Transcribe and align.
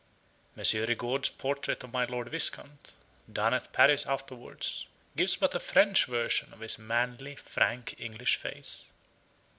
Mons. 0.55 0.73
Rigaud's 0.73 1.29
portrait 1.29 1.83
of 1.83 1.93
my 1.93 2.05
Lord 2.05 2.29
Viscount, 2.29 2.93
done 3.31 3.53
at 3.53 3.71
Paris 3.71 4.03
afterwards, 4.07 4.87
gives 5.15 5.35
but 5.35 5.53
a 5.53 5.59
French 5.59 6.05
version 6.05 6.51
of 6.53 6.61
his 6.61 6.79
manly, 6.79 7.35
frank, 7.35 7.93
English 7.99 8.37
face. 8.37 8.85